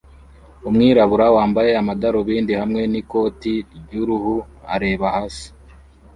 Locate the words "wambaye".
1.35-1.71